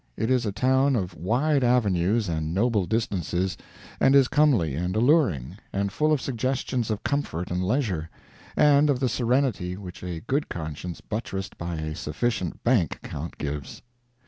It 0.17 0.31
is 0.31 0.47
a 0.47 0.51
town 0.51 0.95
of 0.95 1.15
wide 1.15 1.63
avenues 1.63 2.27
and 2.27 2.55
noble 2.55 2.87
distances, 2.87 3.55
and 3.99 4.15
is 4.15 4.27
comely 4.27 4.73
and 4.73 4.95
alluring, 4.95 5.57
and 5.71 5.91
full 5.91 6.11
of 6.11 6.19
suggestions 6.19 6.89
of 6.89 7.03
comfort 7.03 7.51
and 7.51 7.63
leisure, 7.63 8.09
and 8.57 8.89
of 8.89 8.99
the 8.99 9.07
serenity 9.07 9.77
which 9.77 10.03
a 10.03 10.21
good 10.21 10.49
conscience 10.49 11.01
buttressed 11.01 11.55
by 11.59 11.75
a 11.75 11.93
sufficient 11.93 12.63
bank 12.63 12.95
account 13.03 13.37
gives. 13.37 13.83